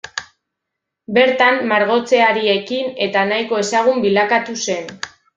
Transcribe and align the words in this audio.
Bertan 1.17 1.59
margotzeari 1.71 2.49
ekin 2.53 2.89
eta 3.07 3.25
nahiko 3.33 3.59
ezagun 3.65 4.01
bilakatu 4.07 4.57
zen. 4.69 4.89